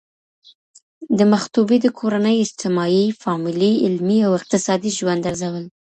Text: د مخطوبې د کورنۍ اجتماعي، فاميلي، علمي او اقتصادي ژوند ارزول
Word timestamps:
د 1.17 1.19
مخطوبې 1.33 1.77
د 1.81 1.87
کورنۍ 1.99 2.35
اجتماعي، 2.43 3.05
فاميلي، 3.23 3.71
علمي 3.85 4.19
او 4.27 4.31
اقتصادي 4.39 4.91
ژوند 4.97 5.21
ارزول 5.29 5.65